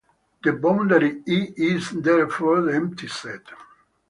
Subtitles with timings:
[0.43, 3.43] The boundary "E" is therefore the empty set.